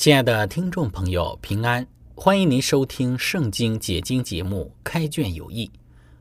[0.00, 1.86] 亲爱的听众朋友，平安！
[2.14, 5.66] 欢迎您收听《圣经解经》节目《开卷有益》，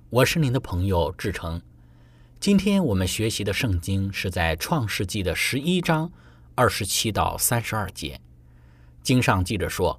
[0.10, 1.62] 我是您的朋友志成。
[2.42, 6.12] 今天我们学习的圣经是在《创世纪》的十一章
[6.56, 8.20] 二十七到三十二节。
[9.02, 9.98] 经上记着说，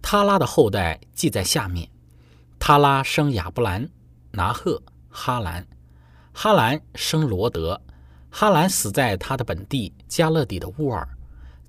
[0.00, 1.86] 他拉的后代记在下面：
[2.58, 3.86] 他拉生亚伯兰、
[4.30, 5.66] 拿赫、哈兰，
[6.32, 7.78] 哈兰生罗德，
[8.30, 11.06] 哈兰死在他的本地加勒底的乌尔。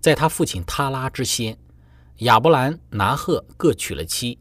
[0.03, 1.57] 在他父亲塔拉之先，
[2.17, 4.37] 亚伯兰、拿赫各娶了妻。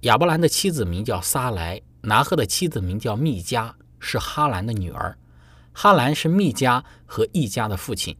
[0.00, 5.16] 亚伯兰的妻子名叫撒莱，拿赫的妻子名叫密加，是哈兰的女儿。
[5.72, 8.14] 哈兰是密加和一家的父亲。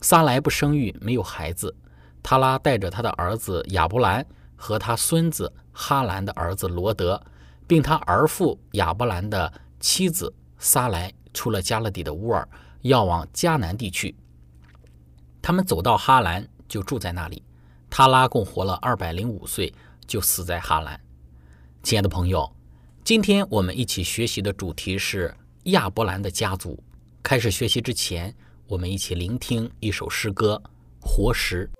[0.00, 1.72] 撒莱不生育，没有孩子。
[2.20, 7.22] 塔拉带着他的儿子亚伯兰和他孙子哈兰的儿子罗德，
[7.64, 12.48] 并他儿父亚伯兰的妻子撒莱，出了加勒底的乌尔，
[12.80, 14.16] 要往迦南地区。
[15.40, 17.42] 他们走到哈兰，就住在那里。
[17.90, 19.72] 他拉共活了二百零五岁，
[20.06, 21.00] 就死在哈兰。
[21.82, 22.54] 亲爱的朋友，
[23.02, 25.34] 今天我们一起学习的主题是
[25.64, 26.82] 亚伯兰的家族。
[27.22, 28.34] 开始学习之前，
[28.66, 30.62] 我们一起聆听一首诗歌
[31.06, 31.70] 《活石》。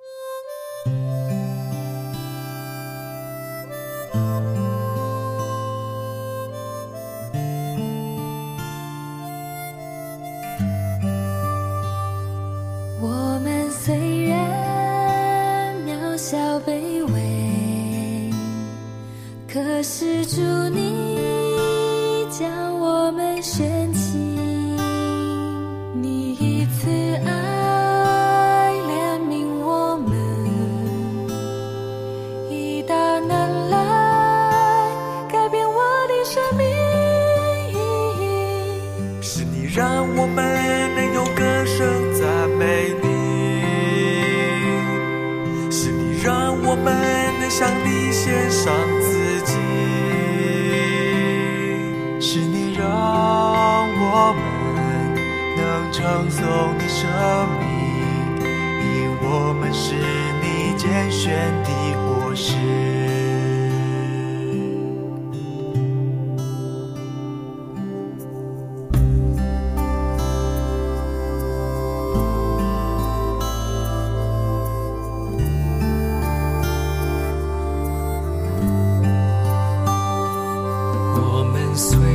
[20.28, 20.87] 祝你
[81.78, 82.07] 选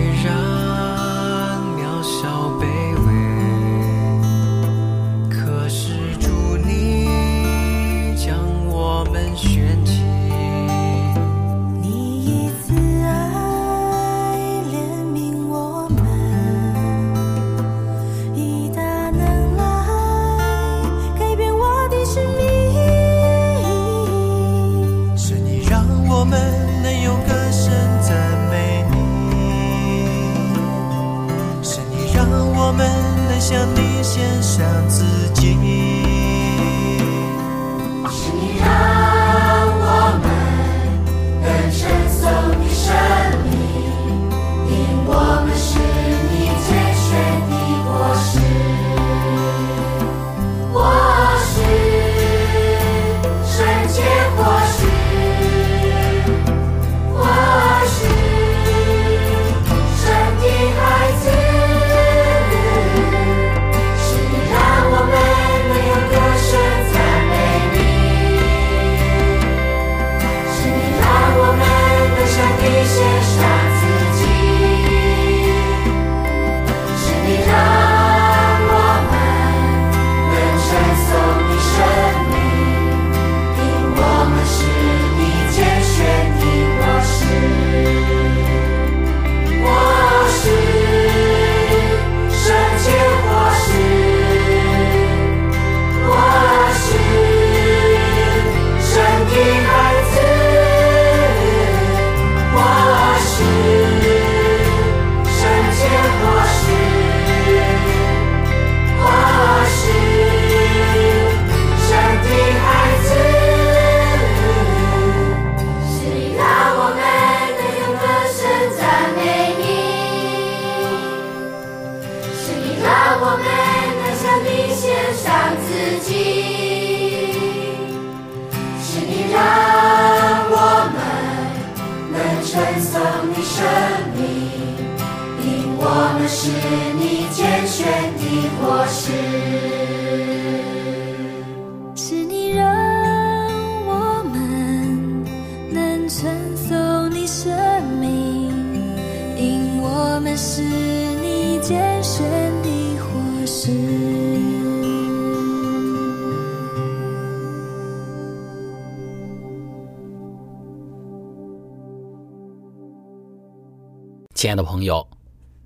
[164.44, 165.08] 亲爱的朋友，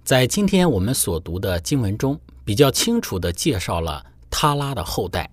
[0.04, 5.32] 在今天我们所读的经文中，比较清楚地介绍了他拉的后代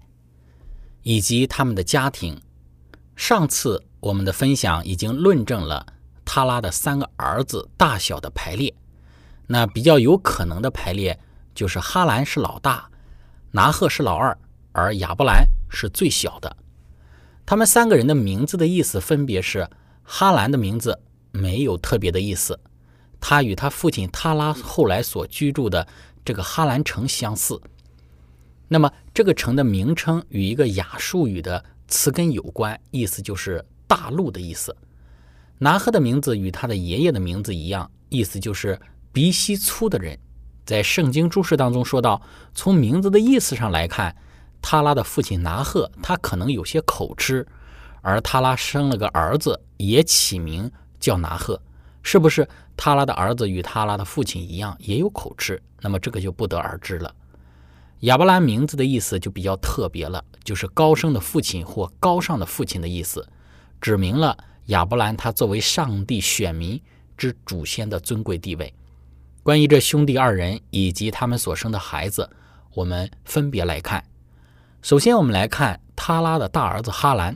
[1.02, 2.40] 以及他们的家庭。
[3.16, 5.84] 上次我们的分享已经论证了
[6.24, 8.74] 他拉的三个儿子大小的排列。
[9.46, 11.20] 那比较有可能的排列
[11.54, 12.88] 就是哈兰是老大，
[13.50, 14.34] 拿鹤是老二，
[14.72, 16.56] 而亚伯兰是最小的。
[17.44, 19.68] 他们三个人的名字的意思分别是：
[20.02, 20.98] 哈兰的名字
[21.30, 22.58] 没有特别的意思。
[23.26, 25.88] 他与他父亲塔拉后来所居住的
[26.22, 27.58] 这个哈兰城相似。
[28.68, 34.76] 那么，这个城的名称与一个亚述语的词根有关，意思就是大陆的意思。
[35.56, 38.78] 拿赫的名字与他的爷爷的名字一样，意思就是
[39.10, 40.18] 鼻息粗的人。
[40.66, 42.20] 在圣经注释当中说到，
[42.54, 44.14] 从名字的意思上来看，
[44.60, 47.46] 塔拉的父亲拿赫他可能有些口吃，
[48.02, 50.70] 而塔拉生了个儿子，也起名
[51.00, 51.58] 叫拿赫。
[52.04, 55.60] 是不是塔拉的儿子与塔拉的父亲一样也有口吃？
[55.80, 57.12] 那么这个就不得而知了。
[58.00, 63.26] 亚伯兰名字的意思就比较特别了，就是高升的父亲或高尚的父亲的意思，
[63.80, 64.36] 指明了
[64.66, 66.80] 亚伯兰他作为上帝选民
[67.16, 68.72] 之祖先的尊贵地位。
[69.42, 72.28] 关于这兄弟二人以及他们所生的孩子，
[72.74, 74.04] 我们分别来看。
[74.82, 77.34] 首先，我们来看塔拉的大儿子哈兰。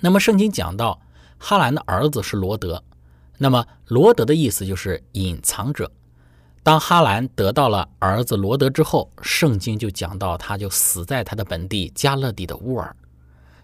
[0.00, 1.02] 那么圣经讲到
[1.36, 2.82] 哈兰的儿子是罗德。
[3.38, 5.90] 那么罗德的意思就是隐藏者。
[6.62, 12.96] 当哈兰得到了儿子罗德之后，圣经就讲到他就死在他的本地加勒底的乌尔，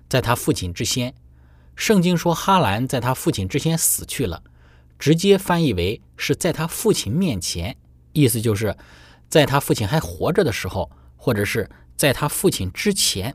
[0.08, 1.12] 在他父亲之先。
[1.74, 4.42] 圣经说哈兰在他父亲之先死去了，
[4.98, 7.76] 直接翻译为是在他父亲面前，
[8.12, 8.76] 意思就是
[9.28, 13.34] 在他父亲还活着的时候，或者是在他父亲之前。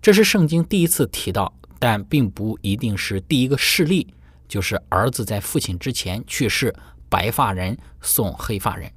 [0.00, 4.14] 这是圣经第一次提到，但并不一定是第一个事例。
[4.50, 6.74] 就是儿子在父亲之前去世，
[7.08, 8.90] 白发人送黑发人，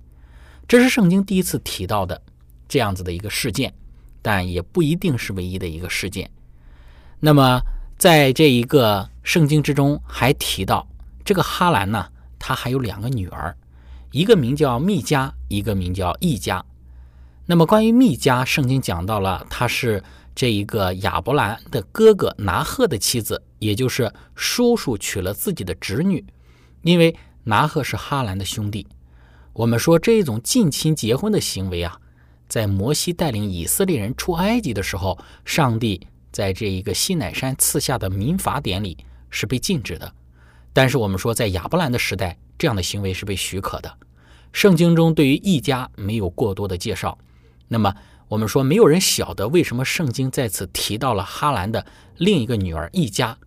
[0.67, 2.19] 这是圣经第一次提到的
[2.67, 3.71] 这样子的一个事件，
[4.23, 6.27] 但也不一定是唯一的一个事件。
[7.19, 7.61] 那么，
[7.99, 10.87] 在这一个圣经之中还提到，
[11.23, 13.55] 这个哈兰呢，他还有两个女儿，
[14.09, 16.65] 一个名叫密加，一个名叫易加。
[17.45, 20.03] 那么关于密加，圣经讲到了，他是。
[20.35, 26.25] 这一个亚伯兰的哥哥拿赫的妻子，也就是叔叔娶了自己的侄女，
[26.81, 28.87] 因为拿赫是哈兰的兄弟。
[29.53, 31.99] 我们说这种近亲结婚的行为啊，
[32.47, 38.97] 在摩西带领以色列人出埃及的时候，上帝在这一个西乃山赐下的民法典里
[39.29, 40.11] 是被禁止的。
[40.73, 43.97] 但是我们说，在亚伯兰的时代，这样的行为是被许可的。
[44.51, 47.15] 圣经中对于一家没有过多的介绍。
[47.67, 47.93] 那么。
[48.33, 51.85] 我们说，没有人晓得为什么圣经在此提到了哈兰的
[52.17, 53.37] 另一个女儿一家。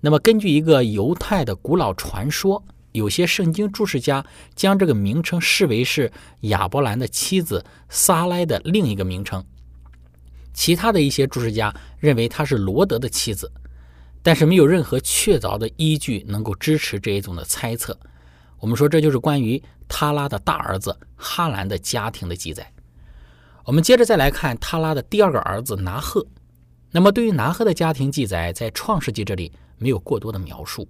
[0.00, 9.44] 那么，根据一个犹太的古老传说，有些圣经注释家将这个名称视为是亚伯兰的妻子撒拉的另一个名称。
[10.54, 13.50] 其他的一些注释家认为她是罗德的妻子，
[14.22, 17.98] 但是没有任何确凿的依据能够支持这一种的猜测。
[18.60, 22.72] 我们说，这就是关于他拉的大儿子哈兰的家庭的记载。
[23.70, 26.26] 我们接着再来看他拉的第二个儿子拿赫。
[26.90, 30.88] 那么，对于拿赫的家庭记载，在创世纪这里没有过多的描述，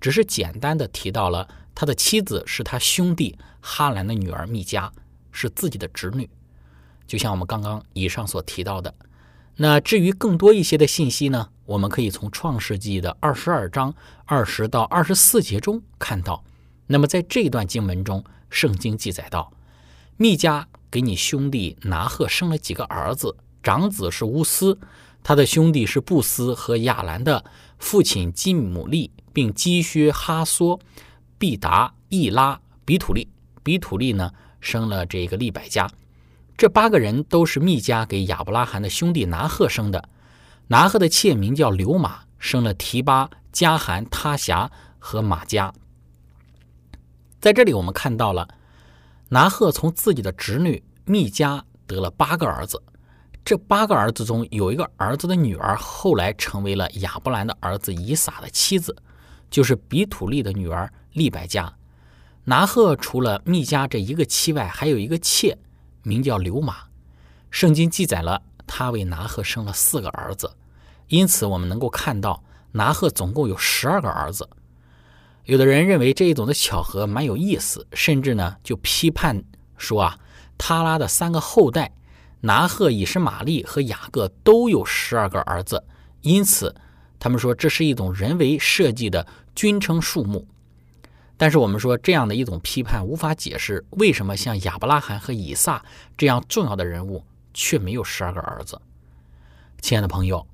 [0.00, 4.90] 只是简单的提到了他的妻子是他兄弟哈兰的女儿密加，
[5.30, 6.26] 是自己的侄女，
[7.06, 8.94] 就像我们刚刚以上所提到的。
[9.56, 16.42] 那至于更多一些的信息呢，我们可以从创世纪的二十二章二十到二十四节中看到。
[16.86, 19.52] 那么，在这段经文中，圣经记载到
[20.16, 20.68] 密加。
[20.90, 24.78] 给你兄弟拿赫生了几个儿子，长子是乌斯，
[25.22, 27.42] 他的兄弟是布斯和亚兰的
[27.78, 30.78] 父亲基姆利，并基薛哈梭、
[31.38, 33.26] 毕达、易拉、比土利。
[33.62, 35.88] 比土利呢生了这个利百加，
[36.58, 40.10] 这八个人都是密加给亚伯拉罕的兄弟拿赫生的。
[40.66, 45.72] 拿赫的妾名叫刘马，生了提巴、加罕、他辖和马加。
[47.40, 48.46] 在这里我们看到了。
[49.32, 52.78] 拿赫从自己的侄女密加得了八个儿子，
[53.42, 58.94] 这八个儿子中有一个儿子的女儿后来成为了亚伯兰的儿子以撒的妻子，
[59.50, 61.72] 就是比土利的女儿利百加。
[62.44, 65.56] 拿鹤除了密加这一个妻外，还有一个妾，
[66.02, 66.76] 名叫刘马。
[67.50, 70.54] 圣经记载了他为拿鹤生了四个儿子，
[71.08, 74.46] 因此我们能够看到拿鹤总共有十二个儿子。
[75.44, 79.42] 有的人认为这一种的巧合蛮有意思，甚至呢就批判
[79.76, 80.18] 说啊，
[80.56, 81.92] 他拉的三个后代
[82.42, 85.84] 拿鹤、以实玛利和雅各都有十二个儿子，
[86.20, 86.74] 因此
[87.18, 90.46] 他们说这是一种人为设计的均称数目。
[91.36, 95.84] 但是我们说这样的一种批判无法解释为什么像亚伯拉罕和以撒
[96.16, 98.80] 这样重要的人物却没有十二个儿子。
[99.80, 100.46] 亲爱的朋友，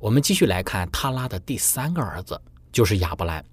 [0.00, 2.40] 我们继续来看他拉的第三个儿子
[2.72, 3.44] 就是亚伯兰。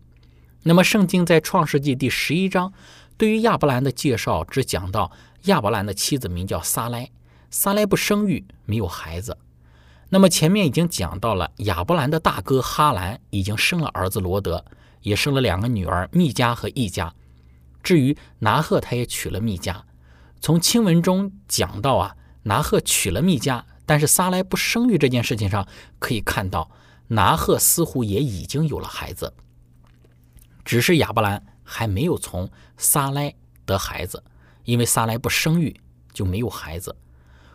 [0.63, 2.73] 那么圣经在创世纪第十一章
[3.17, 5.11] 对于亚伯兰的介绍只讲到
[5.43, 7.09] 亚伯兰的妻子名叫撒莱，
[7.49, 9.37] 撒莱不生育，没有孩子。
[10.09, 14.65] 那么前面已经讲到了亚伯兰的大哥哈兰已经生了儿子罗德。
[15.01, 17.13] 也生了两个女儿密加和易加。
[17.81, 19.85] 至于拿鹤，他也娶了密加。
[20.41, 25.65] 从经文中讲到啊，拿鹤娶了密加，但是撒莱不生育这件事情上，
[25.99, 26.69] 可以看到
[27.07, 29.33] 拿鹤似乎也已经有了孩子，
[30.69, 32.47] 只是亚伯兰还没有从
[32.77, 33.33] 撒来
[33.65, 34.23] 得孩子，
[34.65, 35.75] 因为撒来不生育
[36.13, 36.95] 就没有孩子。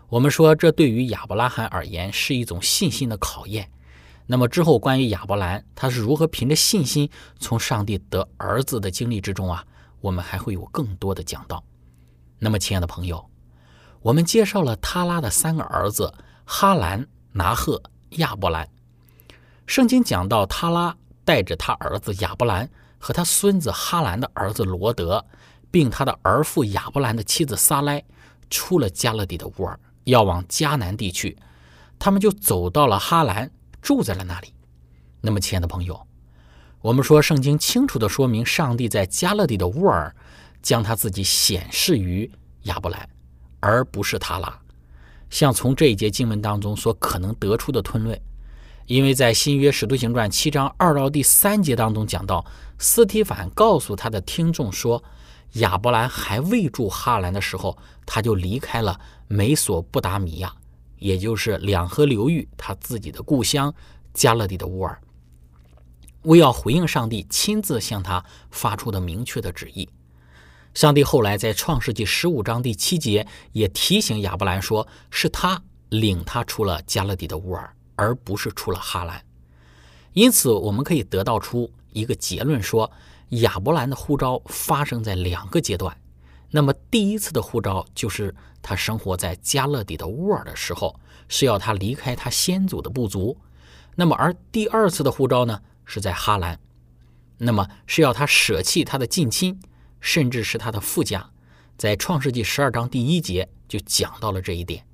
[0.08, 3.70] 我们说，这对于亚伯拉罕而言是一种信心的考验。
[4.26, 9.64] 那么之后，关于亚伯兰他是如何凭着信心从上帝得儿子的经历之中啊，
[10.00, 11.62] 我们还会有更多的讲到。
[12.40, 13.24] 那么，亲爱的朋友，
[14.02, 16.12] 我们介绍了他拉的三个儿子
[16.44, 17.80] 哈兰、拿赫、
[18.16, 18.68] 亚伯兰。
[19.68, 22.68] 圣经讲到，他拉带着他儿子亚伯兰
[23.04, 25.22] 和他孙子哈兰的儿子罗德，
[25.70, 28.02] 并他的儿父亚伯兰的妻子撒莱，
[28.48, 31.36] 出了加勒底的乌尔，要往迦南地去。
[31.98, 33.50] 他们就走到了哈兰。
[33.82, 34.54] 住在了那里。
[35.20, 36.00] 那么，亲爱的朋友，
[36.80, 40.16] 我们说圣经清楚地说明，上帝在加勒底的乌尔
[40.62, 42.32] 将他自己显示于
[42.62, 43.06] 亚伯兰，
[43.60, 44.58] 而不是他拉。
[45.28, 48.18] 像从这一节经文当中所可能得出的推论，
[48.86, 52.44] 因为在新约使徒行传七章二到第三节当中讲到，
[52.78, 55.02] 斯提凡告诉他的听众说，
[55.54, 60.54] 亚伯兰还未住哈兰的时候，他就离开了美索不达米亚。
[60.98, 63.74] 也就是两河流域，他自己的故乡
[64.14, 64.98] 加勒底的乌尔，
[66.22, 69.86] 为要回应上帝亲自向他发出的明确的旨意，
[70.72, 79.24] 上帝后来在创世纪十五章第七节也提醒亚伯兰说，是他领他出了加勒底的乌尔，而不是出了哈兰。
[80.12, 82.90] 因此，我们可以得到出一个结论，说
[83.30, 85.96] 亚伯兰的呼召发生在两个阶段。
[86.50, 88.32] 那么第一次的呼召就是
[88.62, 93.36] 他生活在加勒底的乌尔的时候，是要他离开他先祖的部族；
[93.96, 96.60] 那么而第二次的呼召呢，是在哈兰，
[97.38, 99.60] 那么是要他舍弃他的近亲，
[100.00, 101.30] 甚至是他的父家。
[101.76, 104.86] 在创世纪十二章第一节就讲到了这一点。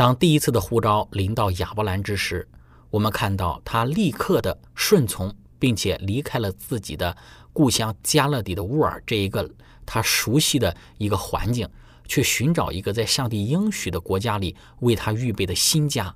[0.00, 2.48] 当第一次的呼召临到亚伯兰之时，
[2.88, 7.14] 我们看到他立刻的顺从，并且离开了自己的
[7.52, 9.46] 故乡加勒底的乌尔这一个。
[9.84, 11.68] 他熟悉的一个环境，
[12.08, 16.14] 去寻找一个在上帝应许的国家里为他预备的新家。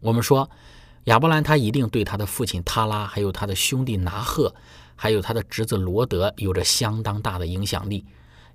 [0.00, 0.50] 我们说，
[1.04, 4.54] 亚伯兰他一定对他的父亲塔拉，还有他的兄弟拿赫，
[4.94, 8.04] 还有他的侄子罗德有着相当大的影响力，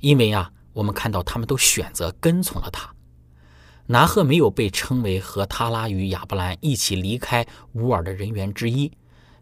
[0.01, 2.93] 因为啊，我们看到他们都选择跟从了他。
[3.91, 8.89] 拿赫没有被称为和塔拉与亚伯兰一起离开乌尔的人员之一，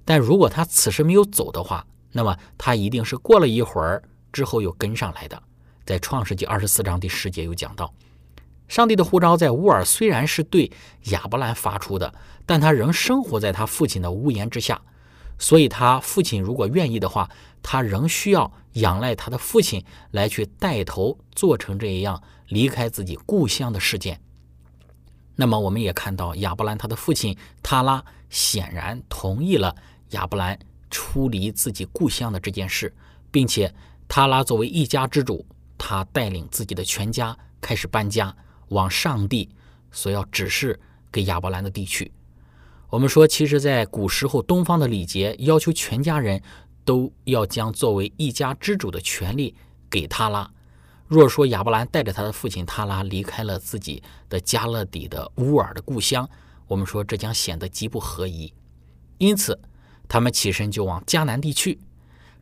[0.03, 4.01] 但如果他此时没有走的话，那么他一定是过了一会儿。
[4.32, 5.39] 之后又跟上来的，
[5.86, 7.94] 在创世纪二十四章第十节有讲到，
[8.68, 10.72] 上帝的呼召在乌尔虽然是对
[11.12, 12.12] 亚伯兰发出的，
[12.48, 14.82] 但他仍生活在他父亲的屋檐之下，
[15.38, 17.29] 所以他父亲如果愿意的话，
[17.62, 24.20] 他仍需要仰赖他的父亲来去带头做成这一样离开自己故乡的事件。
[25.39, 29.74] 那么我们也看到亚伯兰他的父亲塔拉显然同意了
[30.10, 30.60] 亚伯兰
[30.91, 32.93] 出离自己故乡的这件事，
[33.31, 33.74] 并且。
[34.12, 35.46] 塔拉作为一家之主，
[35.77, 38.36] 他带领自己的全家开始搬家，
[38.69, 39.48] 往上帝
[39.91, 40.79] 所要指示
[41.12, 42.12] 给亚伯兰的地区。
[42.89, 46.41] 我们说，其实，在古时候，东方的礼节要求全家人
[46.84, 49.53] 都要将作为一家之主的权利
[49.91, 50.50] 给塔拉。
[51.10, 56.30] 若说亚伯兰带着他的父亲塔拉离开了自己的加勒底的乌尔的故乡，
[56.68, 58.54] 我们说这将显得极不合宜。
[59.18, 59.60] 因此，
[60.08, 61.80] 他们起身就往迦南地去。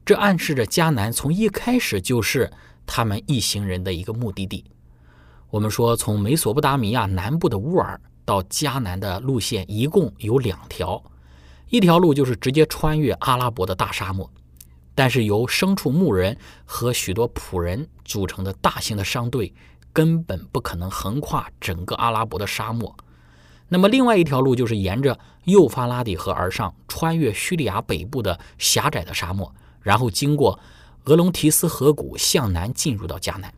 [0.06, 2.52] 这暗示着迦南从一开始就是
[2.86, 4.66] 他们一行人的一个目的地。
[5.50, 11.02] 我们说，从美索不达米亚南部的乌尔到迦南的路线一共有两条，
[11.70, 14.30] 一条路就是直接穿越阿拉伯的大沙漠，
[14.98, 16.36] 但是由牲畜、牧人
[16.66, 19.54] 和许多仆人组成的大型的商队，
[19.94, 22.98] 根本不可能横跨整个阿拉伯的沙漠。
[23.68, 30.60] 那么，另外一条路就是沿着幼发拉底河而上，穿越叙利亚北部的狭窄的沙漠，然后经过
[31.04, 33.54] 俄龙提斯河谷向南进入到迦南。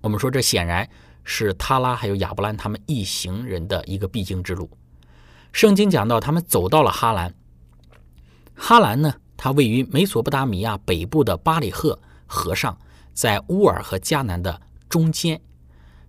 [0.00, 0.88] 我们说，这显然
[1.24, 4.70] 是塔拉还有亚伯兰他们一行人的一个必经之路。
[5.50, 7.34] 圣经讲到，他们走到了哈兰。
[8.54, 12.78] 哈兰呢，它位于美索不达米亚北部的巴里赫河上，
[13.12, 14.58] 在乌尔和迦南的
[14.88, 15.38] 中间。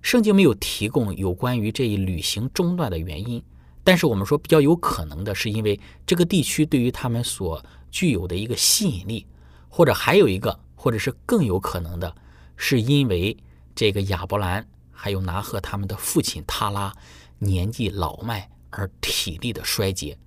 [0.01, 3.43] 圣经没有提供有关于这一旅行中断的原因，
[3.83, 7.61] 但是我们说比较有可能的是，因为这个地区对于他们所
[7.91, 9.27] 具有的一个吸引力，
[9.67, 12.15] 或者还有一个，或者是更有可能的，
[12.55, 13.35] 是因为
[13.75, 16.95] 这个亚伯兰还有拿赫他们的父亲塔拉
[17.39, 20.17] 年纪老迈而体力的衰竭。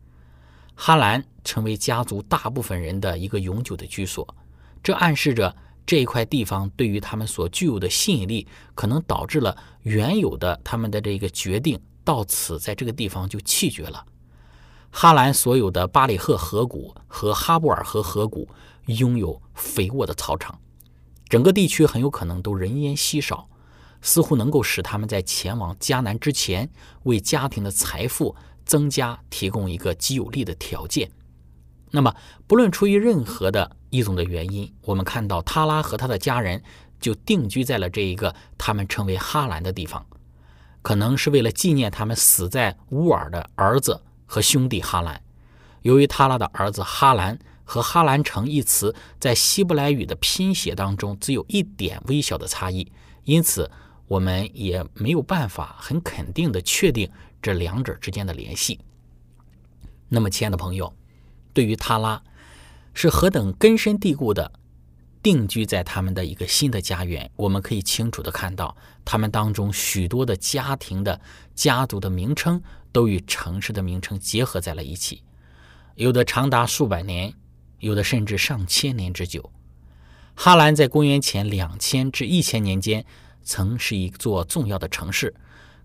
[0.80, 4.36] 哈兰成为家族大部分人的一个永久的居所，
[4.80, 5.54] 这暗示着。
[5.84, 14.04] 这一块地方对于他们所具有的吸引力，可能导致了原有的他们的这个决定到此在这个地方就弃绝了。
[14.90, 18.46] 哈兰所有的巴里赫河谷和哈布尔河河谷
[18.84, 20.60] 拥有肥沃的草场，
[21.26, 23.48] 整个地区很有可能都人烟稀少，
[24.02, 26.68] 似乎能够使他们在前往迦南之前
[27.04, 28.36] 为家庭的财富
[28.68, 31.10] 增加提供一个极有利的条件。
[31.90, 32.14] 那么，
[32.46, 36.62] 不论出于任何的一种的原因，我们看到塔拉和他的家人
[37.00, 40.04] 就定居在了这一个他们称为哈兰的地方，
[40.82, 45.20] 可能是为了纪念他们死在乌尔的儿子和兄弟哈兰。
[45.80, 52.92] 由于塔拉的儿子哈兰和哈兰城一词在希伯来语的拼写当中只有一点微小的差异，
[53.24, 53.70] 因此
[54.08, 57.10] 我们也没有办法很肯定的确定
[57.42, 58.80] 这两者之间的联系。
[60.08, 60.94] 那么，亲爱的朋友。
[61.54, 62.22] 对于他拉，
[62.94, 64.52] 是何等根深蒂固的
[65.20, 67.28] 定居在他们的一个新的家园。
[67.34, 71.20] 我们可以清楚的看到，他们当中许多的家庭的
[71.56, 75.24] 家族的名称都与城市的名称结合在了一起，
[75.96, 77.34] 有的长达数百年，
[77.80, 79.50] 有的甚至上千年之久。
[80.36, 83.04] 哈兰在公元前两千至一千年间，
[83.42, 85.34] 曾是一座重要的城市，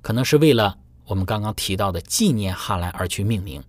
[0.03, 3.63] 可能是为了我们刚刚提到的纪念哈兰而去命名。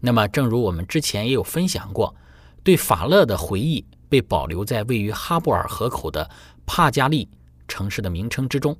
[0.00, 2.14] 那么，正如我们之前也有分享过，
[2.62, 6.30] 对法勒的回忆被保留在位于哈布尔河口的
[6.66, 7.28] 帕加利
[7.66, 8.76] 城市的名称之中。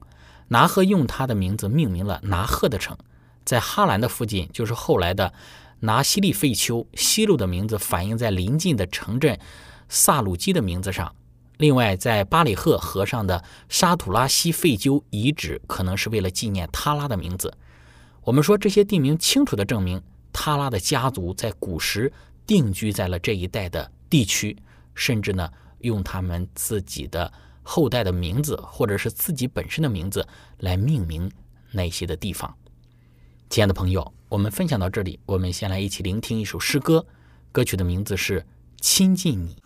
[0.51, 2.97] 拿赫用他的名字命名了拿赫的城，
[3.45, 5.33] 在哈兰的附近，就是后来的
[5.81, 6.87] 拿西利费丘。
[6.95, 9.39] 西路的名字反映在临近的城镇
[9.91, 11.15] 萨鲁基的名字上。
[11.59, 17.53] 另外，在巴里赫河上的沙土拉西费丘遗址，可能是为了纪念他拉的名字。
[18.29, 20.03] 我们说这些地名清楚地证明。
[20.35, 22.13] 塔拉的家族在古时
[22.47, 24.55] 定居在了这一带的地区，
[24.95, 31.33] 甚至呢，用他们自己的后代的名字，或者是自己本身的名字来命名
[31.73, 32.55] 那些的地方。
[33.49, 37.07] 亲爱的朋友，我们分享到这里，我们先来一起聆听一首诗歌，
[37.51, 38.41] 歌曲的名字是
[38.83, 39.57] 《亲近你》。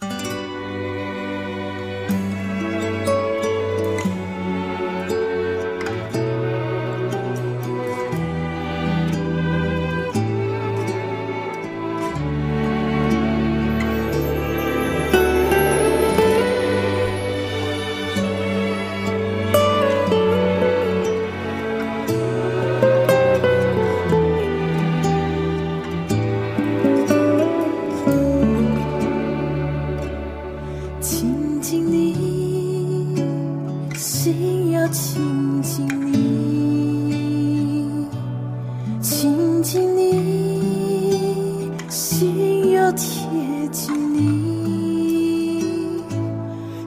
[42.82, 46.02] 要贴近你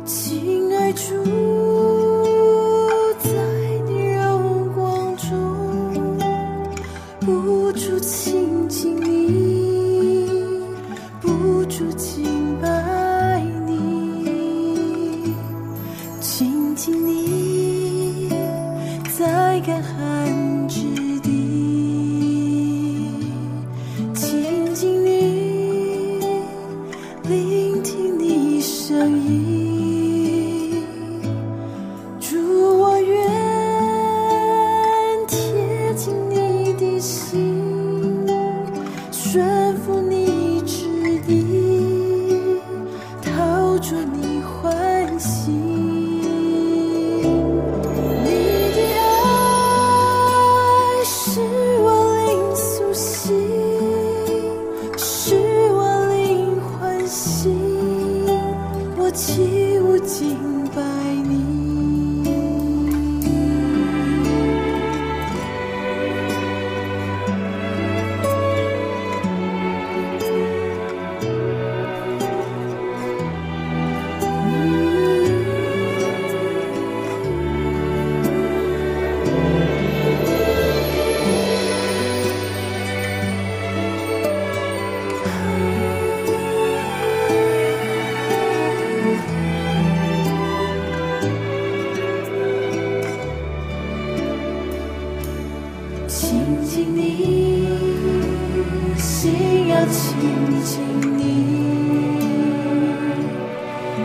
[0.05, 1.54] 亲爱主。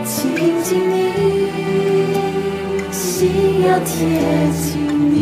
[0.03, 0.31] 亲
[0.63, 0.93] 近你，
[2.91, 3.89] 心要贴
[4.51, 4.71] 近
[5.13, 5.15] 你，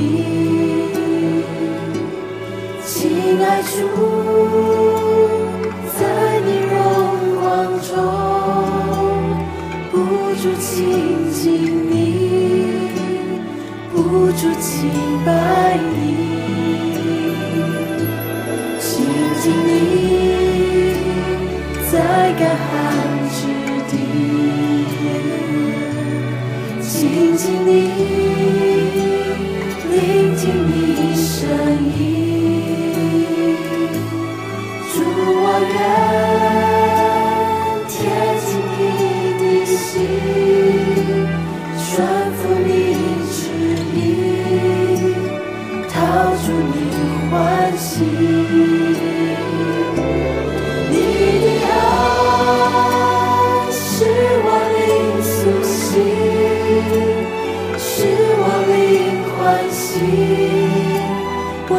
[2.85, 3.69] 亲爱主，
[5.97, 5.99] 在
[6.45, 6.75] 你荣
[7.39, 7.43] 光
[7.81, 7.91] 中，
[9.91, 9.95] 不
[10.35, 11.41] 住亲近
[11.89, 11.93] 你，
[13.93, 13.97] 不
[14.31, 14.77] 住敬
[15.25, 15.29] 拜
[15.77, 15.93] 你。
[18.79, 18.87] 亲
[19.41, 19.69] 近你，
[21.91, 21.93] 在
[22.39, 22.41] 干
[27.39, 27.87] 静你，
[29.89, 31.47] 聆听你声
[31.97, 32.18] 音。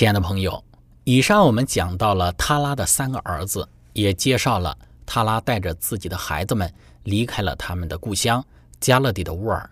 [0.00, 0.64] 亲爱的朋友，
[1.04, 8.42] 以上我们讲到了他拉的三个儿子，也介绍了他拉带着自己的孩子们离开了他们的故乡
[8.80, 9.70] 加勒底的乌尔。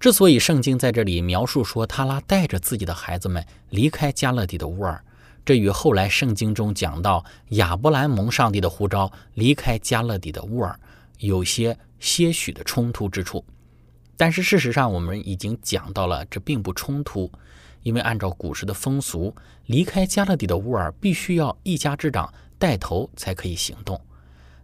[0.00, 5.04] 之所以圣经在这里描述说他拉带着自己的孩子们离开加勒底的乌尔，
[5.44, 10.80] 这与后来圣经中讲到亚伯兰蒙上帝的呼召离开加勒底的乌尔
[11.18, 13.44] 有些些许的冲突之处。
[14.16, 17.30] 但是事实上，我们已经讲到了，这并不冲突。
[17.82, 19.34] 因为按照古时的风俗，
[19.66, 24.00] 离开加勒底的乌尔必须要一家之长带头才可以行动。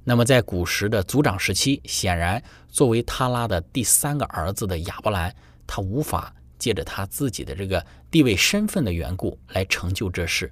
[0.04, 5.34] 那么在古时的族长时期，显然作为他拉的第三个儿子的亚伯兰，
[5.66, 10.50] 他无法借着他自己的这个地位身份的缘故来成就这事。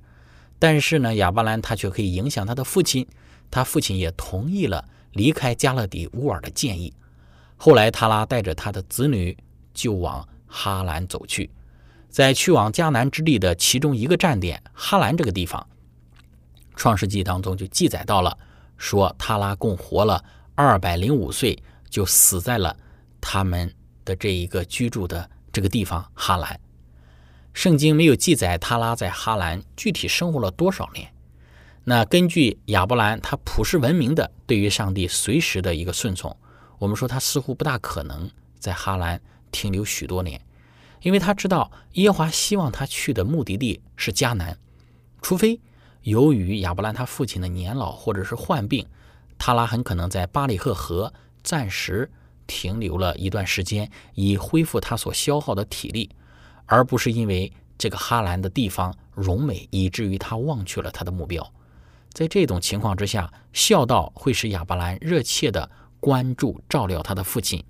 [0.59, 3.07] 但是呢，亚伯兰他却可以影响他的父亲，
[3.51, 6.93] 他父亲也同意了离开加勒底乌尔的建议。
[7.57, 9.35] 后来，他拉带着他的子女
[9.73, 11.51] 就往哈兰走去。
[12.17, 15.61] 在去往迦南之地的其中一个站点哈兰这个地方，
[16.75, 18.39] 《创世纪》当中就记载到了，
[18.79, 20.25] 说他拉共活了
[20.55, 22.75] 二百零五岁，就死在了
[23.21, 23.71] 他们
[24.03, 26.59] 的这一个居住的这个地方哈兰。
[27.53, 31.13] 圣经没有记载他拉在哈兰具体生活了多少年。
[31.85, 36.35] 那根据亚伯兰他普世文明的对于上帝随时的一个顺从，
[36.79, 39.21] 我们说他似乎不大可能在哈兰
[39.53, 40.41] 停留许多年。
[41.07, 44.59] 因为他知道耶华希望他去的目的地是迦南，
[45.23, 45.61] 除非
[46.03, 48.85] 由于亚伯兰他父亲的年老或者是患病，
[49.39, 51.15] 他拉很可能在巴里赫河
[51.45, 52.11] 暂时
[52.49, 56.11] 停留了一段时间，以恢复他所消耗的体力，
[56.65, 61.53] 而不是因为这个哈兰的地方荣美，以至于他忘却了他的目标。
[62.13, 67.63] 在这种情况之下，孝道会使亚伯兰热切地关注照料他的父亲，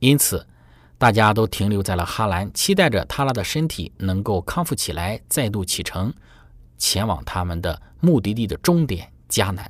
[0.00, 0.44] 因此
[1.02, 6.14] 大家都停留在了哈兰，期待着他拉的身体能够康复起来，再度启程，
[6.78, 9.68] 前往他们的目的地的终点迦南。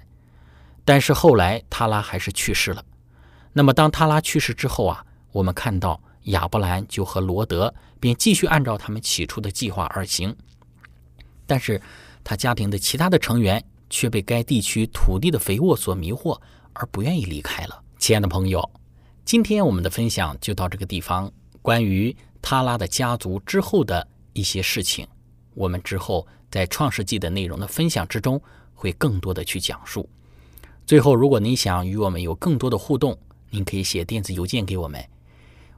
[0.84, 2.84] 但是后来他拉还是去世了。
[3.54, 10.36] 那么当他拉去世之后啊，我们看到亚伯兰就和罗德便继续按照他们起初的计划而行，
[11.46, 11.80] 但是
[12.22, 13.64] 他家庭的其他的成员。
[13.88, 16.40] 却被该地区土地的肥沃所迷惑，
[16.72, 17.82] 而不愿意离开了。
[17.98, 18.70] 亲爱的朋友，
[19.24, 21.32] 今天我们的分享就到这个地方。
[21.62, 25.06] 关于他拉的家族之后的一些事情，
[25.54, 28.42] 我们之后在创世纪的内容的分享之中
[28.74, 30.08] 会更多的去讲述。
[30.84, 33.16] 最后，如果您想与我们有更多的互动，
[33.50, 35.02] 您可以写电子邮件给我们，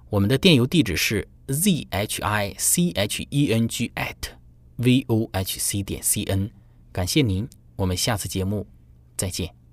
[0.09, 4.17] 我们的电邮地址是 z h i c h e n g at
[4.77, 6.51] v o h c 点 c n。
[6.91, 7.47] 感谢您。
[7.77, 8.67] 我们下次节目
[9.17, 9.64] 再见。